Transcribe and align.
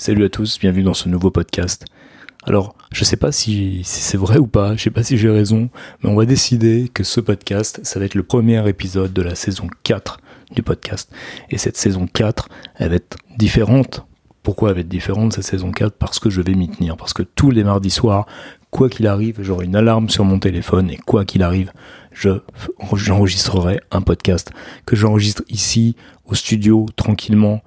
Salut 0.00 0.24
à 0.24 0.30
tous, 0.30 0.58
bienvenue 0.58 0.82
dans 0.82 0.94
ce 0.94 1.10
nouveau 1.10 1.30
podcast. 1.30 1.84
Alors, 2.44 2.74
je 2.90 3.04
sais 3.04 3.18
pas 3.18 3.32
si, 3.32 3.82
c'est 3.84 4.16
vrai 4.16 4.38
ou 4.38 4.46
pas, 4.46 4.74
je 4.74 4.84
sais 4.84 4.90
pas 4.90 5.02
si 5.02 5.18
j'ai 5.18 5.28
raison, 5.28 5.68
mais 6.02 6.08
on 6.08 6.16
va 6.16 6.24
décider 6.24 6.90
que 6.94 7.04
ce 7.04 7.20
podcast, 7.20 7.80
ça 7.82 8.00
va 8.00 8.06
être 8.06 8.14
le 8.14 8.22
premier 8.22 8.66
épisode 8.66 9.12
de 9.12 9.20
la 9.20 9.34
saison 9.34 9.68
4 9.82 10.18
du 10.52 10.62
podcast. 10.62 11.12
Et 11.50 11.58
cette 11.58 11.76
saison 11.76 12.06
4, 12.10 12.48
elle 12.76 12.88
va 12.88 12.94
être 12.94 13.18
différente. 13.36 14.06
Pourquoi 14.42 14.70
elle 14.70 14.76
va 14.76 14.80
être 14.80 14.88
différente 14.88 15.34
cette 15.34 15.44
saison 15.44 15.70
4 15.70 15.92
Parce 15.98 16.18
que 16.18 16.30
je 16.30 16.40
vais 16.40 16.54
m'y 16.54 16.70
tenir. 16.70 16.96
Parce 16.96 17.12
que 17.12 17.22
tous 17.22 17.50
les 17.50 17.62
mardis 17.62 17.90
soirs, 17.90 18.24
quoi 18.70 18.88
qu'il 18.88 19.06
arrive, 19.06 19.42
j'aurai 19.42 19.66
une 19.66 19.76
alarme 19.76 20.08
sur 20.08 20.24
mon 20.24 20.38
téléphone 20.38 20.90
et 20.90 20.96
quoi 20.96 21.26
qu'il 21.26 21.42
arrive, 21.42 21.72
j'enregistrerai 22.14 23.80
un 23.90 24.00
podcast 24.00 24.50
que 24.86 24.96
j'enregistre 24.96 25.42
ici 25.50 25.94
au 26.24 26.34
studio 26.34 26.86
tranquillement 26.96 27.60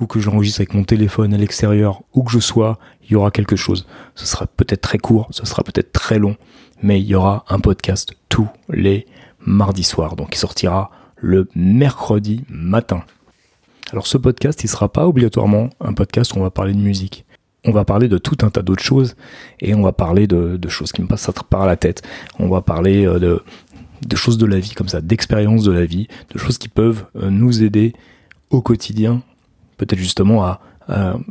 ou 0.00 0.06
que 0.06 0.20
j'enregistre 0.20 0.60
avec 0.60 0.74
mon 0.74 0.84
téléphone 0.84 1.34
à 1.34 1.38
l'extérieur 1.38 2.02
où 2.14 2.22
que 2.22 2.32
je 2.32 2.38
sois, 2.38 2.78
il 3.04 3.12
y 3.12 3.16
aura 3.16 3.30
quelque 3.30 3.56
chose. 3.56 3.86
Ce 4.14 4.26
sera 4.26 4.46
peut-être 4.46 4.80
très 4.80 4.98
court, 4.98 5.28
ce 5.30 5.46
sera 5.46 5.62
peut-être 5.62 5.92
très 5.92 6.18
long, 6.18 6.36
mais 6.82 7.00
il 7.00 7.06
y 7.06 7.14
aura 7.14 7.44
un 7.48 7.60
podcast 7.60 8.14
tous 8.28 8.48
les 8.70 9.06
mardis 9.40 9.84
soirs. 9.84 10.16
Donc 10.16 10.34
il 10.34 10.38
sortira 10.38 10.90
le 11.16 11.48
mercredi 11.54 12.44
matin. 12.48 13.04
Alors 13.92 14.06
ce 14.06 14.16
podcast, 14.16 14.64
il 14.64 14.68
sera 14.68 14.88
pas 14.90 15.06
obligatoirement 15.06 15.70
un 15.80 15.92
podcast 15.92 16.34
où 16.34 16.38
on 16.38 16.42
va 16.42 16.50
parler 16.50 16.72
de 16.72 16.78
musique 16.78 17.24
on 17.64 17.72
va 17.72 17.84
parler 17.84 18.08
de 18.08 18.18
tout 18.18 18.38
un 18.42 18.50
tas 18.50 18.62
d'autres 18.62 18.82
choses 18.82 19.16
et 19.60 19.74
on 19.74 19.82
va 19.82 19.92
parler 19.92 20.26
de, 20.26 20.58
choses 20.68 20.92
qui 20.92 21.02
me 21.02 21.06
passent 21.06 21.30
par 21.48 21.66
la 21.66 21.76
tête. 21.76 22.02
On 22.38 22.48
va 22.48 22.62
parler 22.62 23.06
euh, 23.06 23.40
de, 24.02 24.16
choses 24.16 24.38
de 24.38 24.46
la 24.46 24.58
vie 24.58 24.72
comme 24.74 24.88
ça, 24.88 25.00
d'expériences 25.00 25.64
de 25.64 25.72
la 25.72 25.84
vie, 25.84 26.08
de 26.32 26.38
choses 26.38 26.58
qui 26.58 26.68
peuvent 26.68 27.04
euh, 27.16 27.30
nous 27.30 27.62
aider 27.62 27.92
au 28.50 28.62
quotidien, 28.62 29.22
peut-être 29.86 29.98
justement 29.98 30.44
à, 30.44 30.60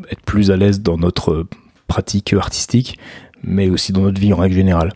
être 0.10 0.22
plus 0.22 0.52
à 0.52 0.56
l'aise 0.58 0.82
dans 0.82 0.98
notre 0.98 1.46
pratique 1.88 2.34
artistique, 2.34 2.98
mais 3.44 3.70
aussi 3.70 3.92
dans 3.92 4.02
notre 4.02 4.20
vie 4.20 4.32
en 4.32 4.38
règle 4.38 4.56
générale. 4.56 4.94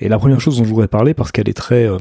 Et 0.00 0.08
la 0.08 0.18
première 0.18 0.40
chose 0.40 0.58
dont 0.58 0.64
je 0.64 0.68
voudrais 0.68 0.88
parler, 0.88 1.14
parce 1.14 1.30
qu'elle 1.30 1.48
est 1.48 1.56
très 1.56 1.84
euh, 1.84 1.96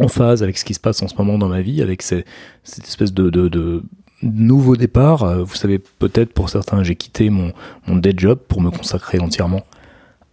en 0.00 0.08
phase 0.08 0.42
avec 0.42 0.58
ce 0.58 0.66
qui 0.66 0.74
se 0.74 0.80
passe 0.80 1.02
en 1.02 1.08
ce 1.08 1.14
moment 1.16 1.38
dans 1.38 1.48
ma 1.48 1.62
vie, 1.62 1.80
avec 1.80 2.02
cette 2.02 2.26
espèce 2.64 3.14
de 3.14 3.82
nouveau 4.22 4.76
départ. 4.76 5.22
Euh, 5.22 5.42
vous 5.42 5.54
savez, 5.54 5.78
peut-être 5.78 6.32
pour 6.32 6.50
certains, 6.50 6.82
j'ai 6.82 6.96
quitté 6.96 7.30
mon, 7.30 7.52
mon 7.86 7.96
day 7.96 8.14
job 8.16 8.38
pour 8.48 8.60
me 8.60 8.70
consacrer 8.70 9.18
entièrement 9.20 9.64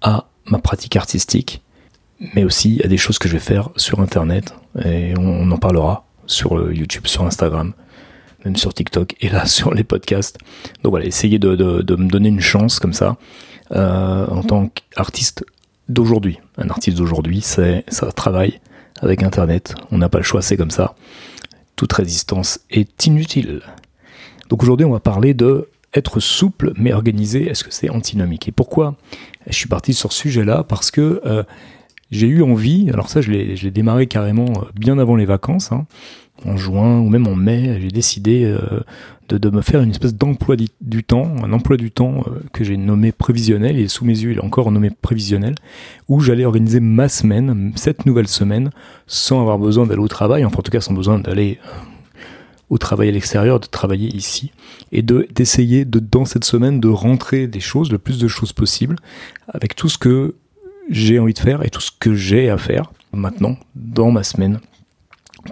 à 0.01 0.25
ma 0.45 0.59
pratique 0.59 0.95
artistique, 0.95 1.61
mais 2.35 2.43
aussi 2.43 2.81
à 2.83 2.87
des 2.87 2.97
choses 2.97 3.19
que 3.19 3.27
je 3.27 3.33
vais 3.33 3.39
faire 3.39 3.69
sur 3.75 3.99
Internet. 3.99 4.53
Et 4.83 5.13
on, 5.17 5.51
en 5.51 5.57
parlera 5.57 6.05
sur 6.25 6.71
YouTube, 6.71 7.07
sur 7.07 7.23
Instagram, 7.25 7.73
même 8.45 8.55
sur 8.55 8.73
TikTok 8.73 9.15
et 9.21 9.29
là 9.29 9.45
sur 9.47 9.73
les 9.73 9.83
podcasts. 9.83 10.37
Donc 10.83 10.91
voilà, 10.91 11.05
essayez 11.05 11.39
de, 11.39 11.49
me 11.49 12.09
donner 12.09 12.29
une 12.29 12.39
chance 12.39 12.79
comme 12.79 12.93
ça 12.93 13.17
euh, 13.71 14.27
en 14.27 14.43
tant 14.43 14.69
qu'artiste 14.69 15.45
d'aujourd'hui. 15.89 16.39
Un 16.57 16.69
artiste 16.69 16.97
d'aujourd'hui, 16.97 17.41
c'est 17.41 17.83
ça 17.87 18.11
travaille 18.11 18.59
avec 19.01 19.23
Internet. 19.23 19.75
On 19.91 19.97
n'a 19.97 20.09
pas 20.09 20.19
le 20.19 20.23
choix, 20.23 20.41
c'est 20.41 20.57
comme 20.57 20.71
ça. 20.71 20.95
Toute 21.75 21.93
résistance 21.93 22.59
est 22.69 23.05
inutile. 23.05 23.61
Donc 24.49 24.63
aujourd'hui, 24.63 24.85
on 24.85 24.91
va 24.91 24.99
parler 24.99 25.33
de 25.33 25.69
être 25.93 26.19
souple 26.19 26.73
mais 26.75 26.93
organisé. 26.93 27.49
Est-ce 27.49 27.63
que 27.63 27.71
c'est 27.73 27.89
antinomique? 27.89 28.47
Et 28.47 28.51
pourquoi 28.51 28.95
je 29.47 29.53
suis 29.53 29.67
parti 29.67 29.93
sur 29.93 30.11
ce 30.11 30.19
sujet-là? 30.19 30.63
Parce 30.63 30.91
que 30.91 31.21
euh, 31.25 31.43
j'ai 32.11 32.27
eu 32.27 32.43
envie, 32.43 32.89
alors 32.89 33.09
ça 33.09 33.21
je 33.21 33.31
l'ai 33.31 33.71
démarré 33.71 34.07
carrément 34.07 34.49
euh, 34.57 34.65
bien 34.75 34.99
avant 34.99 35.15
les 35.15 35.25
vacances, 35.25 35.71
hein, 35.71 35.85
en 36.45 36.57
juin 36.57 36.99
ou 36.99 37.09
même 37.09 37.27
en 37.27 37.35
mai, 37.35 37.79
j'ai 37.81 37.89
décidé 37.89 38.43
euh, 38.43 38.81
de, 39.29 39.49
me 39.49 39.61
faire 39.61 39.81
une 39.81 39.91
espèce 39.91 40.13
d'emploi 40.13 40.55
du 40.57 41.03
temps, 41.03 41.33
un 41.43 41.53
emploi 41.53 41.77
du 41.77 41.91
temps 41.91 42.23
que 42.51 42.63
j'ai 42.63 42.75
nommé 42.77 43.11
prévisionnel, 43.11 43.79
est 43.79 43.87
sous 43.87 44.03
mes 44.03 44.17
yeux, 44.19 44.31
il 44.31 44.37
est 44.37 44.43
encore 44.43 44.71
nommé 44.71 44.89
prévisionnel, 44.89 45.55
où 46.09 46.19
j'allais 46.19 46.43
organiser 46.43 46.79
ma 46.79 47.07
semaine, 47.07 47.71
cette 47.75 48.05
nouvelle 48.05 48.27
semaine, 48.27 48.71
sans 49.07 49.39
avoir 49.39 49.57
besoin 49.57 49.85
d'aller 49.85 50.01
au 50.01 50.09
travail, 50.09 50.43
enfin 50.43 50.57
en 50.59 50.61
tout 50.61 50.71
cas 50.71 50.81
sans 50.81 50.93
besoin 50.93 51.19
d'aller 51.19 51.59
au 52.71 52.77
travail 52.77 53.09
à 53.09 53.11
l'extérieur, 53.11 53.59
de 53.59 53.67
travailler 53.67 54.07
ici, 54.15 54.51
et 54.91 55.01
de 55.01 55.27
d'essayer 55.35 55.85
de 55.85 55.99
dans 55.99 56.25
cette 56.25 56.45
semaine 56.45 56.79
de 56.79 56.87
rentrer 56.87 57.47
des 57.47 57.59
choses, 57.59 57.91
le 57.91 57.99
plus 57.99 58.17
de 58.17 58.27
choses 58.27 58.53
possible, 58.53 58.95
avec 59.49 59.75
tout 59.75 59.89
ce 59.89 59.97
que 59.97 60.35
j'ai 60.89 61.19
envie 61.19 61.33
de 61.33 61.39
faire 61.39 61.65
et 61.65 61.69
tout 61.69 61.81
ce 61.81 61.91
que 61.97 62.13
j'ai 62.15 62.49
à 62.49 62.57
faire 62.57 62.91
maintenant 63.13 63.57
dans 63.75 64.11
ma 64.11 64.23
semaine, 64.23 64.59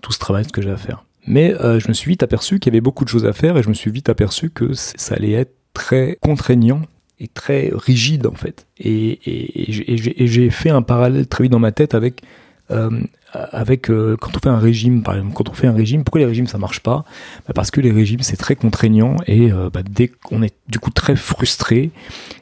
tout 0.02 0.12
ce 0.12 0.20
travail 0.20 0.46
que 0.48 0.62
j'ai 0.62 0.72
à 0.72 0.78
faire. 0.78 1.06
Mais 1.28 1.54
euh, 1.54 1.80
je 1.80 1.88
me 1.88 1.94
suis 1.94 2.10
vite 2.10 2.24
aperçu 2.24 2.60
qu'il 2.60 2.72
y 2.72 2.76
avait 2.76 2.82
beaucoup 2.82 3.04
de 3.04 3.10
choses 3.10 3.26
à 3.26 3.34
faire 3.34 3.58
et 3.58 3.64
je 3.64 3.70
me 3.70 3.74
suis 3.74 3.92
vite 3.92 4.10
aperçu 4.10 4.50
que 4.50 4.74
ça 4.74 5.16
allait 5.16 5.34
être 5.34 5.54
très 5.74 6.18
contraignant 6.22 6.82
et 7.20 7.28
très 7.28 7.72
rigide 7.74 8.26
en 8.26 8.34
fait. 8.34 8.66
Et, 8.80 9.20
et 9.68 10.28
j'ai 10.28 10.50
fait 10.50 10.70
un 10.70 10.82
parallèle 10.82 11.28
très 11.28 11.44
vite 11.44 11.52
dans 11.52 11.60
ma 11.60 11.72
tête 11.72 11.94
avec 11.94 12.24
euh, 12.72 13.02
euh, 13.36 14.16
quand 14.18 14.36
on 14.36 14.40
fait 14.40 14.50
un 14.50 14.60
régime, 14.60 15.04
par 15.04 15.16
exemple, 15.16 15.34
quand 15.34 15.50
on 15.50 15.54
fait 15.54 15.68
un 15.68 15.74
régime, 15.74 16.04
pourquoi 16.04 16.20
les 16.20 16.26
régimes 16.26 16.48
ça 16.48 16.58
marche 16.58 16.80
pas? 16.80 17.04
Bah, 17.48 17.54
Parce 17.54 17.72
que 17.72 17.82
les 17.82 17.92
régimes 17.92 18.22
c'est 18.22 18.38
très 18.38 18.56
contraignant 18.56 19.16
et 19.28 19.52
euh, 19.52 19.70
bah, 19.72 19.82
dès 19.88 20.08
qu'on 20.08 20.42
est 20.42 20.56
du 20.68 20.80
coup 20.80 20.92
très 20.92 21.16
frustré 21.16 21.92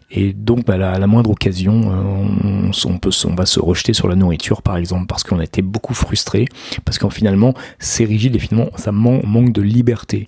et 0.09 0.31
donc 0.31 0.66
bah, 0.66 0.78
la, 0.78 1.08
moindre 1.08 1.31
occasion, 1.31 1.74
on, 1.74 2.72
on, 2.72 3.36
va 3.36 3.46
se 3.46 3.59
rejeter 3.59 3.94
sur 3.94 4.08
la 4.08 4.16
nourriture 4.16 4.62
par 4.62 4.78
exemple 4.78 5.08
parce 5.08 5.24
qu'on 5.24 5.40
a 5.40 5.44
été 5.44 5.62
beaucoup 5.62 5.94
frustré, 5.94 6.46
parce 6.86 6.98
qu'en 6.98 7.09
finalement 7.09 7.54
c'est 7.80 8.06
rigide 8.06 8.36
et 8.36 8.40
finalement 8.40 8.69
ça 8.78 8.94
manque 8.94 9.52
de 9.52 9.62
liberté. 9.62 10.28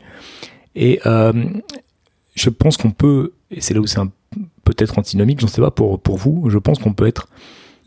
Et 0.76 1.00
je 1.06 2.50
pense 2.50 2.76
qu'on 2.76 2.92
peut, 2.92 3.32
et 3.52 3.62
c'est 3.62 3.74
là 3.74 3.80
où 3.80 3.88
c'est 3.88 4.02
peut-être 4.66 5.00
antinomique, 5.00 5.40
j'en 5.40 5.48
sais 5.48 5.62
pas 5.62 5.72
pour, 5.72 6.02
pour 6.02 6.18
vous, 6.18 6.50
je 6.50 6.58
pense 6.58 6.78
qu'on 6.80 6.94
peut 6.94 7.08
être 7.08 7.30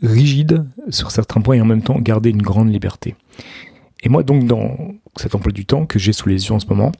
rigide 0.03 0.65
sur 0.89 1.11
certains 1.11 1.41
points 1.41 1.55
et 1.55 1.61
en 1.61 1.65
même 1.65 1.81
temps 1.81 1.99
garder 1.99 2.29
une 2.29 2.41
grande 2.41 2.71
liberté. 2.71 3.15
Et 4.03 4.09
moi 4.09 4.23
donc 4.23 4.45
dans 4.45 4.77
cet 5.15 5.33
emploi 5.33 5.51
du 5.51 5.65
temps 5.65 5.85
que 5.85 5.97
j'ai 5.97 6.13
sous 6.13 6.29
les 6.29 6.47
yeux 6.47 6.53
en 6.53 6.59
ce 6.59 6.67
moment, 6.67 6.91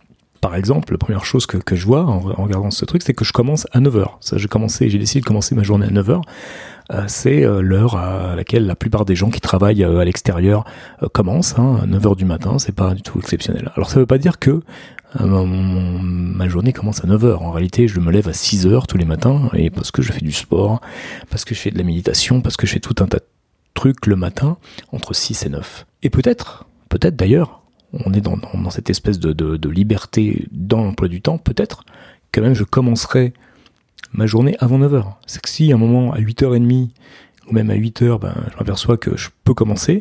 par 0.44 0.58
exemple, 0.58 0.92
la 0.92 0.98
première 0.98 1.24
chose 1.24 1.46
que, 1.46 1.56
que 1.56 1.78
je 1.78 1.86
vois 1.86 2.04
en, 2.04 2.20
regardant 2.20 2.70
ce 2.70 2.84
truc, 2.84 3.02
c'est 3.02 3.14
que 3.14 3.24
je 3.24 3.32
commence 3.32 3.66
à 3.72 3.80
9h. 3.80 4.08
Ça, 4.20 4.38
j'ai 4.38 4.50
commencé, 4.50 4.90
j'ai 4.90 5.00
décidé 5.00 5.22
de 5.22 5.26
commencer 5.26 5.56
ma 5.56 5.64
journée 5.64 5.86
à 5.86 5.90
9h. 5.90 6.22
Euh, 6.92 7.06
c'est 7.08 7.44
euh, 7.44 7.62
l'heure 7.62 7.96
à 7.96 8.36
laquelle 8.36 8.66
la 8.66 8.76
plupart 8.76 9.06
des 9.06 9.16
gens 9.16 9.30
qui 9.30 9.42
travaillent 9.42 9.84
euh, 9.84 10.00
à 10.00 10.06
l'extérieur 10.06 10.66
commencent. 11.14 11.58
Hein, 11.58 11.82
9h 11.88 12.16
du 12.16 12.26
matin, 12.26 12.60
c'est 12.60 12.76
pas 12.76 12.94
du 12.94 13.02
tout 13.02 13.20
exceptionnel. 13.20 13.72
Alors 13.76 13.90
ça 13.90 14.00
veut 14.00 14.06
pas 14.06 14.18
dire 14.18 14.40
que 14.40 14.62
ma 15.20 16.48
journée 16.48 16.74
commence 16.74 17.04
à 17.04 17.08
9h. 17.08 17.36
En 17.36 17.52
réalité, 17.52 17.88
je 17.88 18.00
me 18.00 18.12
lève 18.12 18.28
à 18.28 18.32
6h 18.32 18.88
tous 18.88 18.98
les 18.98 19.06
matins, 19.06 19.48
et 19.54 19.70
parce 19.70 19.92
que 19.92 20.02
je 20.02 20.12
fais 20.12 20.22
du 20.22 20.32
sport, 20.32 20.82
parce 21.30 21.46
que 21.46 21.54
je 21.54 21.60
fais 21.60 21.70
de 21.70 21.78
la 21.78 21.84
méditation, 21.84 22.42
parce 22.42 22.58
que 22.58 22.66
je 22.66 22.74
fais 22.74 22.80
tout 22.80 22.96
un 23.00 23.06
tas 23.06 23.20
de 23.20 23.26
trucs 23.76 24.08
le 24.08 24.16
matin, 24.16 24.58
entre 24.92 25.14
6 25.14 25.46
et 25.46 25.50
9. 25.50 25.86
Et 26.02 26.10
peut-être, 26.10 26.66
peut-être 26.90 27.16
d'ailleurs, 27.16 27.62
on 27.94 28.12
est 28.14 28.22
dans, 28.22 28.40
cette 28.72 28.90
espèce 28.90 29.20
de, 29.20 29.34
de, 29.34 29.56
de 29.56 29.70
liberté 29.70 30.48
dans 30.52 30.84
l'emploi 30.84 31.08
du 31.08 31.22
temps, 31.22 31.38
peut-être 31.38 31.86
que 32.32 32.42
même 32.42 32.56
je 32.56 32.64
commencerai 32.64 33.34
ma 34.14 34.26
journée 34.26 34.56
avant 34.60 34.80
9h. 34.80 35.04
C'est 35.26 35.42
que 35.42 35.50
si 35.50 35.72
à 35.72 35.76
un 35.76 35.78
moment, 35.78 36.14
à 36.14 36.20
8h30, 36.20 36.90
ou 37.48 37.54
même 37.54 37.70
à 37.70 37.76
8h, 37.76 38.20
ben, 38.20 38.34
je 38.52 38.58
m'aperçois 38.58 38.98
que 38.98 39.18
je 39.18 39.30
peux 39.44 39.54
commencer, 39.54 39.94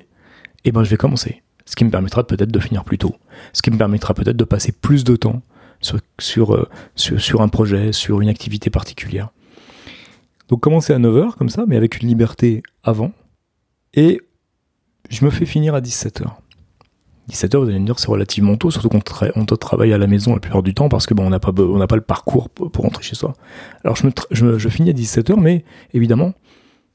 et 0.65 0.69
eh 0.69 0.73
ben 0.73 0.85
je 0.85 0.91
vais 0.91 0.97
commencer 0.97 1.43
ce 1.65 1.77
qui 1.77 1.85
me 1.85 1.91
permettra 1.91 2.27
peut-être 2.27 2.51
de 2.51 2.59
finir 2.59 2.85
plus 2.85 2.99
tôt, 2.99 3.15
ce 3.53 3.63
qui 3.63 3.71
me 3.71 3.79
permettra 3.79 4.15
peut-être 4.15 4.37
de 4.37 4.45
passer 4.45 4.73
plus 4.73 5.05
de 5.05 5.17
temps 5.17 5.43
sur, 5.81 5.99
sur, 6.19 6.55
euh, 6.55 6.69
sur, 6.97 7.41
un 7.41 7.49
projet, 7.49 7.93
sur 7.93 8.21
une 8.21 8.29
activité 8.29 8.71
particulière. 8.71 9.31
Donc 10.49 10.61
commencer 10.61 10.93
à 10.93 10.99
9h 10.99 11.35
comme 11.37 11.49
ça, 11.49 11.65
mais 11.67 11.77
avec 11.77 12.01
une 12.01 12.09
liberté 12.09 12.63
avant, 12.85 13.13
et 13.95 14.21
je 15.11 15.25
me 15.25 15.31
fais 15.31 15.47
finir 15.47 15.75
à 15.75 15.81
17h. 15.81 16.27
17h, 17.31 17.57
vous 17.57 17.69
allez 17.69 17.79
me 17.79 17.87
dire, 17.87 17.99
c'est 17.99 18.11
relativement 18.11 18.57
tôt, 18.57 18.71
surtout 18.71 18.89
qu'on 18.89 19.01
on 19.37 19.45
travaille 19.45 19.93
à 19.93 19.99
la 19.99 20.07
maison 20.07 20.35
la 20.35 20.41
plupart 20.41 20.63
du 20.63 20.75
temps 20.75 20.89
parce 20.89 21.07
que 21.07 21.15
bon, 21.15 21.27
on 21.27 21.31
n'a 21.31 21.39
pas, 21.39 21.53
le 21.97 22.01
parcours 22.01 22.51
pour, 22.51 22.71
rentrer 22.83 23.03
chez 23.03 23.15
soi. 23.15 23.35
Alors 23.85 23.97
je, 23.97 24.69
finis 24.69 24.91
à 24.91 24.93
17h, 24.93 25.39
mais 25.39 25.65
évidemment, 25.95 26.35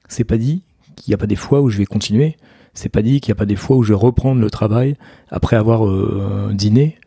c'est 0.07 0.25
pas 0.25 0.37
dit 0.37 0.63
qu'il 0.95 1.11
n'y 1.11 1.15
a 1.15 1.17
pas 1.17 1.27
des 1.27 1.35
fois 1.35 1.61
où 1.61 1.69
je 1.69 1.77
vais 1.77 1.85
continuer 1.85 2.37
c'est 2.77 2.89
pas 2.89 3.01
dit 3.01 3.21
qu'il 3.21 3.31
n'y 3.31 3.37
a 3.37 3.39
pas 3.39 3.47
des 3.47 3.55
fois 3.55 3.75
où 3.75 3.81
je 3.81 3.89
vais 3.89 3.99
reprendre 3.99 4.39
le 4.39 4.51
travail 4.51 4.97
après 5.31 5.55
avoir 5.55 5.87
euh, 5.87 6.51
dîné, 6.53 6.99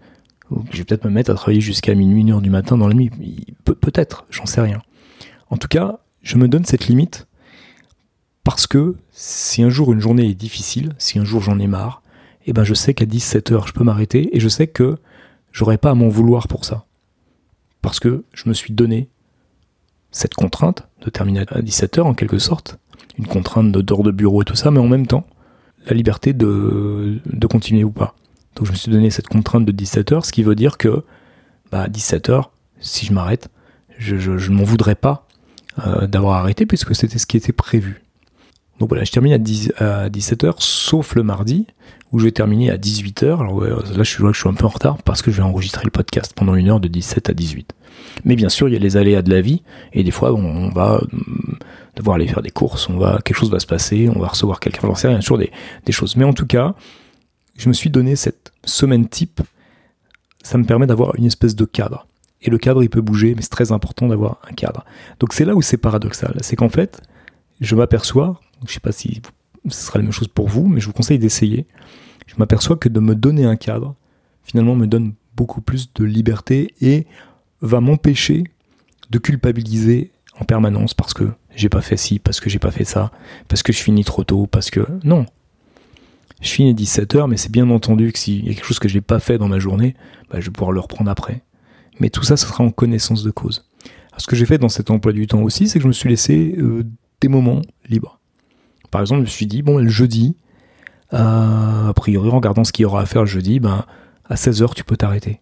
je 0.73 0.79
vais 0.79 0.85
peut-être 0.85 1.05
me 1.05 1.11
mettre 1.11 1.31
à 1.31 1.35
travailler 1.35 1.61
jusqu'à 1.61 1.95
minuit, 1.95 2.23
une 2.23 2.33
heure 2.33 2.41
du 2.41 2.51
matin 2.51 2.77
dans 2.77 2.89
la 2.89 2.95
nuit. 2.95 3.11
peut-être, 3.65 4.27
j'en 4.31 4.47
sais 4.47 4.61
rien. 4.61 4.83
En 5.49 5.57
tout 5.57 5.69
cas, 5.69 6.01
je 6.23 6.37
me 6.39 6.49
donne 6.49 6.65
cette 6.65 6.89
limite 6.89 7.29
parce 8.43 8.67
que 8.67 8.97
si 9.13 9.63
un 9.63 9.71
jour 9.71 9.93
une 9.93 10.01
journée 10.01 10.29
est 10.29 10.35
difficile, 10.35 10.95
si 10.99 11.21
un 11.21 11.25
jour 11.25 11.41
j'en 11.41 11.61
ai 11.61 11.69
marre, 11.69 12.00
eh 12.47 12.53
ben 12.53 12.65
je 12.65 12.75
sais 12.75 12.95
qu'à 12.95 13.05
17h 13.05 13.67
je 13.67 13.73
peux 13.73 13.85
m'arrêter 13.85 14.35
et 14.37 14.41
je 14.41 14.49
sais 14.49 14.67
que 14.67 14.97
j'aurai 15.53 15.79
pas 15.79 15.91
à 15.91 15.95
m'en 15.95 16.09
vouloir 16.09 16.49
pour 16.49 16.65
ça. 16.65 16.85
Parce 17.83 18.01
que 18.01 18.25
je 18.33 18.49
me 18.49 18.55
suis 18.55 18.73
donné 18.73 19.09
cette 20.11 20.35
contrainte 20.35 20.89
de 21.03 21.11
terminer 21.11 21.41
à 21.41 21.61
17h 21.61 22.03
en 22.03 22.15
quelque 22.15 22.39
sorte, 22.39 22.79
une 23.19 23.27
contrainte 23.27 23.73
d'heure 23.73 24.03
de 24.03 24.11
bureau 24.11 24.43
et 24.43 24.45
tout 24.45 24.57
ça, 24.57 24.71
mais 24.71 24.81
en 24.81 24.89
même 24.89 25.07
temps, 25.07 25.27
la 25.87 25.95
liberté 25.95 26.33
de, 26.33 27.21
de 27.25 27.47
continuer 27.47 27.85
ou 27.85 27.91
pas. 27.91 28.15
Donc 28.57 28.67
je 28.67 28.73
me 28.73 28.77
suis 28.77 28.91
donné 28.91 29.11
cette 29.11 29.29
contrainte 29.29 29.65
de 29.65 29.73
17h, 29.73 30.25
ce 30.25 30.33
qui 30.33 30.43
veut 30.43 30.55
dire 30.55 30.77
que 30.77 31.05
bah, 31.71 31.83
à 31.83 31.89
17h, 31.89 32.45
si 32.81 33.07
je 33.07 33.13
m'arrête, 33.13 33.49
je, 33.99 34.31
ne 34.33 34.55
m'en 34.55 34.65
voudrais 34.65 34.95
pas 34.95 35.27
euh, 35.87 36.07
d'avoir 36.07 36.39
arrêté 36.39 36.67
puisque 36.67 36.95
c'était 36.95 37.19
ce 37.19 37.27
qui 37.27 37.37
était 37.37 37.53
prévu. 37.53 38.03
Donc 38.81 38.89
voilà, 38.89 39.05
je 39.05 39.13
termine 39.13 39.35
à, 39.35 40.09
17h, 40.09 40.55
sauf 40.59 41.15
le 41.15 41.23
mardi, 41.23 41.67
où 42.13 42.19
je 42.19 42.25
vais 42.25 42.33
terminer 42.33 42.71
à 42.71 42.79
18h. 42.79 43.41
Alors 43.41 43.61
là, 43.63 44.03
je 44.03 44.03
suis, 44.03 44.25
je 44.25 44.39
suis 44.39 44.49
un 44.49 44.55
peu 44.55 44.65
en 44.65 44.71
retard 44.71 45.03
parce 45.03 45.21
que 45.21 45.31
je 45.31 45.37
vais 45.37 45.43
enregistrer 45.43 45.85
le 45.85 45.91
podcast 45.91 46.33
pendant 46.35 46.55
une 46.55 46.69
heure 46.69 46.81
de 46.81 46.89
17 46.89 47.29
à 47.29 47.35
18. 47.35 47.75
Mais 48.25 48.37
bien 48.37 48.49
sûr, 48.49 48.69
il 48.69 48.73
y 48.73 48.77
a 48.77 48.81
les 48.81 48.97
aléas 48.97 49.21
de 49.21 49.31
la 49.31 49.43
vie, 49.43 49.63
et 49.93 50.03
des 50.03 50.11
fois, 50.11 50.33
on, 50.33 50.71
va 50.71 51.03
mm, 51.13 51.59
devoir 51.97 52.17
aller 52.17 52.27
faire 52.27 52.41
des 52.41 52.51
courses, 52.51 52.89
on 52.89 52.97
va, 52.97 53.21
quelque 53.23 53.37
chose 53.37 53.51
va 53.51 53.61
se 53.61 53.67
passer, 53.67 54.11
on 54.15 54.19
va 54.19 54.29
recevoir 54.29 54.61
quelqu'un, 54.61 54.81
j'en 54.83 54.95
sais 54.95 55.09
rien, 55.09 55.19
des, 55.19 55.51
des 55.85 55.93
choses. 55.93 56.17
Mais 56.17 56.25
en 56.25 56.33
tout 56.33 56.47
cas, 56.47 56.75
je 57.59 57.69
me 57.69 57.75
suis 57.75 57.91
donné 57.91 58.17
cette 58.17 58.51
semaine 58.65 59.07
type, 59.07 59.43
ça 60.43 60.57
me 60.57 60.65
permet 60.65 60.87
d'avoir 60.87 61.15
une 61.17 61.27
espèce 61.27 61.55
de 61.55 61.67
cadre. 61.67 62.07
Et 62.41 62.49
le 62.49 62.57
cadre, 62.57 62.83
il 62.83 62.89
peut 62.89 63.03
bouger, 63.03 63.35
mais 63.35 63.43
c'est 63.43 63.51
très 63.51 63.73
important 63.73 64.09
d'avoir 64.09 64.41
un 64.51 64.55
cadre. 64.55 64.87
Donc 65.19 65.35
c'est 65.35 65.45
là 65.45 65.55
où 65.55 65.61
c'est 65.61 65.77
paradoxal. 65.77 66.39
C'est 66.41 66.57
qu'en 66.57 66.71
fait, 66.71 67.03
je 67.61 67.75
m'aperçois, 67.75 68.41
je 68.65 68.71
ne 68.71 68.75
sais 68.75 68.81
pas 68.81 68.93
si 68.93 69.23
ce 69.69 69.87
sera 69.87 69.99
la 69.99 70.05
même 70.05 70.13
chose 70.13 70.29
pour 70.29 70.49
vous, 70.49 70.67
mais 70.67 70.81
je 70.81 70.87
vous 70.87 70.93
conseille 70.93 71.19
d'essayer. 71.19 71.67
Je 72.27 72.35
m'aperçois 72.39 72.77
que 72.77 72.89
de 72.89 73.01
me 73.01 73.15
donner 73.15 73.45
un 73.45 73.57
cadre, 73.57 73.95
finalement, 74.43 74.75
me 74.75 74.87
donne 74.87 75.15
beaucoup 75.37 75.61
plus 75.61 75.93
de 75.95 76.05
liberté 76.05 76.75
et 76.81 77.07
va 77.61 77.81
m'empêcher 77.81 78.45
de 79.11 79.19
culpabiliser 79.19 80.13
en 80.39 80.45
permanence 80.45 80.95
parce 80.95 81.15
que 81.15 81.31
j'ai 81.55 81.69
pas 81.69 81.81
fait 81.81 81.97
ci, 81.97 82.19
parce 82.19 82.41
que 82.41 82.49
j'ai 82.49 82.59
pas 82.59 82.71
fait 82.71 82.85
ça, 82.85 83.11
parce 83.49 83.63
que 83.63 83.73
je 83.73 83.79
finis 83.83 84.05
trop 84.05 84.25
tôt, 84.25 84.47
parce 84.47 84.71
que 84.71 84.87
non. 85.05 85.27
Je 86.41 86.49
finis 86.49 86.71
à 86.71 86.73
17h, 86.73 87.29
mais 87.29 87.37
c'est 87.37 87.53
bien 87.53 87.69
entendu 87.69 88.13
que 88.13 88.19
s'il 88.19 88.47
y 88.47 88.51
a 88.51 88.55
quelque 88.55 88.65
chose 88.65 88.79
que 88.79 88.89
j'ai 88.89 89.03
pas 89.03 89.19
fait 89.19 89.37
dans 89.37 89.49
ma 89.49 89.59
journée, 89.59 89.95
bah, 90.31 90.41
je 90.41 90.47
vais 90.47 90.53
pouvoir 90.53 90.73
le 90.73 90.81
reprendre 90.81 91.11
après. 91.11 91.43
Mais 91.99 92.09
tout 92.09 92.23
ça, 92.23 92.37
ce 92.37 92.47
sera 92.47 92.65
en 92.65 92.71
connaissance 92.71 93.23
de 93.23 93.31
cause. 93.31 93.67
ce 94.17 94.27
que 94.27 94.37
j'ai 94.37 94.47
fait 94.47 94.59
dans 94.59 94.71
cet 94.71 94.91
emploi 94.91 95.13
du 95.13 95.27
temps 95.27 95.43
aussi, 95.43 95.69
c'est 95.69 95.79
que 95.79 95.83
je 95.83 95.89
me 95.89 95.93
suis 95.93 96.09
laissé 96.09 96.55
euh, 96.59 96.85
des 97.21 97.29
moments 97.29 97.61
libres. 97.89 98.20
Par 98.91 99.01
exemple, 99.01 99.21
je 99.21 99.25
me 99.25 99.31
suis 99.31 99.47
dit, 99.47 99.63
bon, 99.63 99.79
le 99.79 99.89
jeudi, 99.89 100.37
euh, 101.13 101.89
a 101.89 101.93
priori, 101.95 102.31
en 102.31 102.37
regardant 102.37 102.65
ce 102.65 102.73
qu'il 102.73 102.83
y 102.85 102.87
aura 102.87 103.03
à 103.03 103.07
faire 103.07 103.23
le 103.23 103.29
jeudi, 103.29 103.61
ben, 103.61 103.85
à 104.29 104.35
16h, 104.35 104.75
tu 104.75 104.85
peux 104.85 104.97
t'arrêter. 104.97 105.41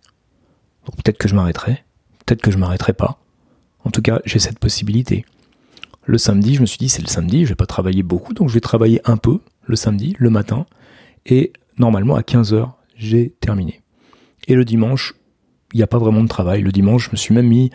Donc 0.86 0.96
peut-être 0.96 1.18
que 1.18 1.28
je 1.28 1.34
m'arrêterai, 1.34 1.84
peut-être 2.24 2.42
que 2.42 2.50
je 2.50 2.58
m'arrêterai 2.58 2.92
pas. 2.92 3.18
En 3.84 3.90
tout 3.90 4.02
cas, 4.02 4.20
j'ai 4.24 4.38
cette 4.38 4.58
possibilité. 4.58 5.24
Le 6.04 6.18
samedi, 6.18 6.54
je 6.54 6.60
me 6.62 6.66
suis 6.66 6.78
dit, 6.78 6.88
c'est 6.88 7.02
le 7.02 7.08
samedi, 7.08 7.44
je 7.44 7.50
vais 7.50 7.54
pas 7.54 7.66
travailler 7.66 8.02
beaucoup, 8.02 8.32
donc 8.32 8.48
je 8.48 8.54
vais 8.54 8.60
travailler 8.60 9.00
un 9.04 9.16
peu 9.16 9.40
le 9.64 9.76
samedi, 9.76 10.16
le 10.18 10.30
matin, 10.30 10.66
et 11.26 11.52
normalement 11.78 12.16
à 12.16 12.22
15h, 12.22 12.70
j'ai 12.96 13.34
terminé. 13.40 13.82
Et 14.46 14.54
le 14.54 14.64
dimanche, 14.64 15.14
il 15.74 15.76
n'y 15.76 15.82
a 15.82 15.86
pas 15.86 15.98
vraiment 15.98 16.22
de 16.22 16.28
travail. 16.28 16.62
Le 16.62 16.72
dimanche, 16.72 17.06
je 17.06 17.10
me 17.12 17.16
suis 17.16 17.34
même 17.34 17.48
mis 17.48 17.70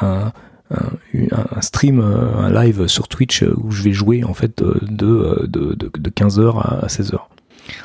un, 0.00 0.32
un, 0.70 1.60
stream, 1.60 2.00
euh, 2.00 2.36
un 2.36 2.50
live 2.50 2.86
sur 2.86 3.08
Twitch 3.08 3.42
euh, 3.42 3.54
où 3.56 3.70
je 3.70 3.82
vais 3.82 3.92
jouer 3.92 4.24
en 4.24 4.34
fait 4.34 4.62
euh, 4.62 4.78
de, 4.82 5.46
de, 5.46 5.74
de, 5.74 6.10
15h 6.10 6.60
à 6.60 6.86
16h. 6.86 7.18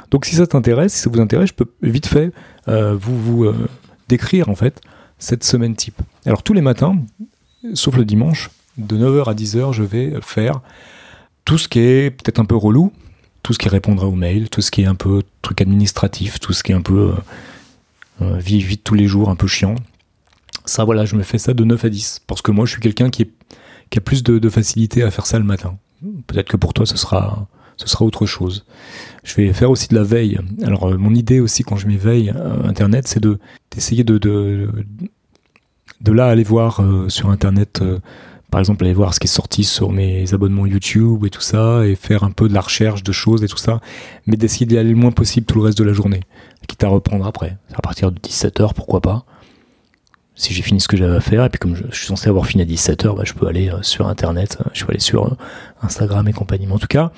Donc 0.10 0.26
si 0.26 0.36
ça 0.36 0.48
t'intéresse, 0.48 0.94
si 0.94 1.00
ça 1.00 1.10
vous 1.10 1.20
intéresse, 1.20 1.50
je 1.50 1.54
peux 1.54 1.72
vite 1.82 2.06
fait 2.08 2.32
vous, 2.68 3.20
vous 3.20 3.52
décrire 4.08 4.50
en 4.50 4.56
fait 4.56 4.82
cette 5.18 5.44
semaine 5.44 5.76
type. 5.76 6.00
Alors 6.26 6.44
tous 6.44 6.54
les 6.54 6.62
matins, 6.62 6.98
sauf 7.74 7.96
le 7.98 8.06
dimanche, 8.06 8.52
de 8.78 8.98
9h 8.98 9.30
à 9.30 9.34
10h, 9.34 9.74
je 9.74 9.84
vais 9.84 10.14
faire 10.22 10.62
tout 11.46 11.58
ce 11.58 11.68
qui 11.68 11.80
est 11.80 12.12
peut-être 12.12 12.40
un 12.40 12.46
peu 12.46 12.56
relou, 12.56 12.94
tout 13.42 13.54
ce 13.54 13.60
qui 13.60 13.70
répondra 13.70 14.06
aux 14.06 14.16
mails, 14.16 14.50
tout 14.50 14.62
ce 14.62 14.70
qui 14.70 14.84
est 14.84 14.86
un 14.86 14.96
peu 14.96 15.24
truc 15.42 15.62
administratif, 15.62 16.40
tout 16.40 16.54
ce 16.54 16.64
qui 16.64 16.72
est 16.72 16.76
un 16.76 16.82
peu 16.82 17.14
euh, 18.22 18.38
vie 18.38 18.62
vite 18.62 18.84
tous 18.84 18.94
les 18.94 19.08
jours, 19.08 19.30
un 19.30 19.36
peu 19.36 19.48
chiant. 19.48 19.76
Ça, 20.66 20.84
voilà, 20.84 21.06
je 21.06 21.16
me 21.16 21.24
fais 21.24 21.38
ça 21.38 21.54
de 21.54 21.64
9 21.64 21.86
à 21.86 21.90
10. 21.90 22.22
Parce 22.28 22.42
que 22.42 22.52
moi, 22.52 22.66
je 22.66 22.72
suis 22.72 22.82
quelqu'un 22.82 23.10
qui, 23.10 23.30
qui 23.90 23.98
a 23.98 24.02
plus 24.02 24.24
de, 24.24 24.50
facilité 24.50 25.04
à 25.04 25.12
faire 25.12 25.26
ça 25.26 25.40
le 25.40 25.46
matin. 25.46 25.78
Peut-être 26.28 26.50
que 26.50 26.58
pour 26.58 26.74
toi, 26.74 26.86
ce 26.86 26.98
sera, 26.98 27.48
ce 27.78 27.88
sera 27.88 28.06
autre 28.06 28.26
chose. 28.26 28.66
Je 29.24 29.36
vais 29.36 29.54
faire 29.54 29.70
aussi 29.70 29.88
de 29.88 29.96
la 29.96 30.04
veille. 30.04 30.40
Alors, 30.64 30.90
euh, 30.90 30.98
mon 30.98 31.14
idée 31.14 31.40
aussi, 31.40 31.64
quand 31.64 31.78
je 31.78 31.88
m'éveille 31.88 32.30
à 32.30 32.68
Internet, 32.68 33.08
c'est 33.08 33.20
de, 33.20 33.40
d'essayer 33.72 34.04
de, 34.04 34.18
de, 34.18 34.70
de, 36.02 36.12
là 36.12 36.28
aller 36.28 36.44
voir 36.44 36.82
euh, 36.82 37.10
sur 37.10 37.30
Internet, 37.30 37.84
par 38.50 38.60
exemple, 38.60 38.84
aller 38.84 38.94
voir 38.94 39.14
ce 39.14 39.20
qui 39.20 39.28
est 39.28 39.30
sorti 39.30 39.64
sur 39.64 39.92
mes 39.92 40.34
abonnements 40.34 40.66
YouTube 40.66 41.26
et 41.26 41.30
tout 41.30 41.42
ça, 41.42 41.86
et 41.86 41.96
faire 41.96 42.24
un 42.24 42.32
peu 42.32 42.50
de 42.50 42.54
la 42.54 42.62
recherche 42.62 43.04
de 43.04 43.12
choses 43.12 43.44
et 43.44 43.48
tout 43.48 43.58
ça, 43.58 43.80
mais 44.28 44.38
d'essayer 44.38 44.66
d'y 44.66 44.78
aller 44.78 44.90
le 44.90 44.96
moins 44.96 45.12
possible 45.12 45.46
tout 45.46 45.56
le 45.60 45.66
reste 45.66 45.78
de 45.78 45.84
la 45.84 45.94
journée, 45.94 46.22
quitte 46.68 46.84
à 46.84 46.88
reprendre 46.88 47.26
après. 47.26 47.58
À 47.74 47.82
partir 47.82 48.12
de 48.12 48.20
17h, 48.20 48.74
pourquoi 48.74 49.02
pas 49.02 49.26
si 50.42 50.56
j'ai 50.56 50.64
fini 50.64 50.82
ce 50.82 50.88
que 50.88 50.98
j'avais 50.98 51.16
à 51.16 51.22
faire, 51.22 51.46
et 51.46 51.50
puis 51.50 51.60
comme 51.60 51.76
je, 51.76 51.84
suis 51.96 52.08
censé 52.08 52.28
avoir 52.28 52.48
fini 52.48 52.64
à 52.64 52.66
17h, 52.66 53.16
bah, 53.16 53.22
je 53.24 53.34
peux 53.34 53.46
aller 53.46 53.70
euh, 53.70 53.84
sur 53.84 54.08
Internet, 54.08 54.58
euh, 54.60 54.70
je 54.74 54.84
peux 54.84 54.90
aller 54.90 55.00
sur 55.00 55.28
euh, 55.28 55.38
Instagram 55.84 56.28
et 56.28 56.34
compagnie. 56.34 56.66
Mais 56.66 56.74
en 56.74 56.80
tout 56.80 56.88
cas, 56.88 57.12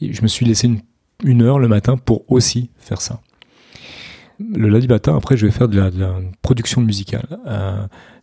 je 0.00 0.22
me 0.22 0.28
suis 0.28 0.46
laissé 0.46 0.70
une, 1.24 1.42
heure 1.42 1.58
le 1.58 1.66
matin 1.66 1.96
pour 1.96 2.22
aussi 2.30 2.70
faire 2.78 3.00
ça. 3.00 3.20
Le 4.38 4.68
lundi 4.68 4.86
matin, 4.86 5.16
après, 5.16 5.36
je 5.36 5.46
vais 5.46 5.50
faire 5.50 5.66
de 5.66 5.80
la, 5.80 6.14
production 6.40 6.80
musicale. 6.80 7.26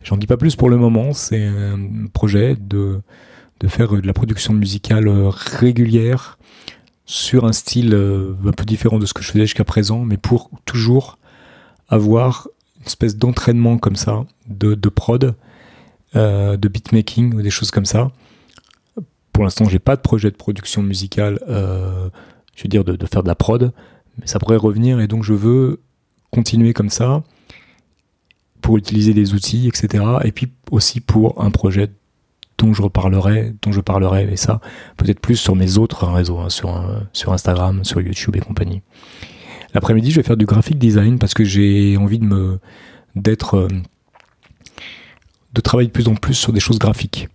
J'en 0.01 0.15
dis 0.15 0.27
pas 0.27 0.37
plus 0.37 0.55
pour 0.55 0.69
le 0.69 0.77
moment, 0.77 1.11
c'est 1.11 1.45
un 1.45 2.07
projet 2.13 2.55
de, 2.57 3.01
de 3.59 3.67
faire 3.67 3.91
de 3.91 4.07
la 4.07 4.13
production 4.13 4.53
musicale 4.53 5.09
régulière 5.09 6.39
sur 7.05 7.43
un 7.43 7.51
style 7.51 7.93
un 7.93 8.51
peu 8.53 8.63
différent 8.63 8.99
de 8.99 9.05
ce 9.05 9.13
que 9.13 9.21
je 9.21 9.31
faisais 9.31 9.43
jusqu'à 9.43 9.65
présent, 9.65 10.05
mais 10.05 10.15
pour 10.15 10.49
toujours 10.63 11.17
avoir 11.89 12.47
espèce 12.85 13.17
d'entraînement 13.17 13.77
comme 13.77 13.95
ça, 13.95 14.25
de, 14.47 14.75
de 14.75 14.89
prod, 14.89 15.35
euh, 16.15 16.55
de 16.55 16.67
beatmaking 16.67 17.33
ou 17.33 17.41
des 17.41 17.49
choses 17.49 17.71
comme 17.71 17.85
ça. 17.85 18.11
Pour 19.33 19.43
l'instant, 19.43 19.65
j'ai 19.65 19.79
pas 19.79 19.95
de 19.95 20.01
projet 20.01 20.31
de 20.31 20.35
production 20.35 20.81
musicale, 20.81 21.39
euh, 21.49 22.09
je 22.55 22.63
veux 22.63 22.69
dire 22.69 22.85
de, 22.85 23.05
faire 23.05 23.21
de 23.21 23.27
la 23.27 23.35
prod, 23.35 23.73
mais 24.17 24.27
ça 24.27 24.39
pourrait 24.39 24.55
revenir 24.55 25.01
et 25.01 25.07
donc 25.07 25.23
je 25.23 25.33
veux 25.33 25.81
continuer 26.31 26.73
comme 26.73 26.89
ça 26.89 27.23
pour 28.61 28.77
utiliser 28.77 29.13
des 29.13 29.33
outils, 29.33 29.67
etc. 29.67 30.05
Et 30.23 30.31
puis 30.31 30.53
aussi 30.71 31.01
pour 31.01 31.43
un 31.43 31.51
projet 31.51 31.91
dont 32.57 32.73
je 32.73 32.81
reparlerai, 32.81 33.53
dont 33.61 33.73
je 33.73 33.81
parlerai, 33.81 34.31
et 34.31 34.37
ça 34.37 34.61
peut-être 34.95 35.19
plus 35.19 35.35
sur 35.35 35.55
mes 35.55 35.77
autres 35.77 36.07
réseaux, 36.07 36.39
hein, 36.39 36.49
sur, 36.49 36.77
euh, 36.77 36.99
sur 37.11 37.33
Instagram, 37.33 37.83
sur 37.83 37.99
YouTube 37.99 38.37
et 38.37 38.39
compagnie. 38.39 38.81
L'après-midi, 39.75 40.09
je 40.09 40.15
vais 40.15 40.23
faire 40.23 40.37
du 40.37 40.45
graphic 40.45 40.77
design 40.77 41.19
parce 41.19 41.33
que 41.33 41.43
j'ai 41.43 41.97
envie 41.97 42.17
de 42.17 42.23
me 42.23 42.59
d'être 43.17 43.57
euh, 43.57 43.67
de 45.53 45.61
travailler 45.61 45.87
de 45.87 45.91
plus 45.91 46.07
en 46.07 46.15
plus 46.15 46.33
sur 46.33 46.53
des 46.53 46.61
choses 46.61 46.79
graphiques. 46.79 47.27